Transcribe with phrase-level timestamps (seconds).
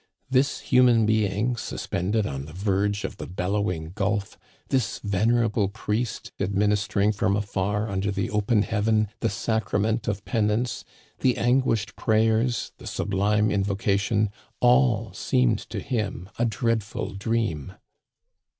[0.31, 4.35] This human being suspended on the verge of the bellowing gulf,
[4.69, 10.83] this venerable priest administering from afar under the open heaven the sacrament of penance,
[11.19, 17.73] the anguished prayers, the sublime invocation, all seemed to him a dreadful dream.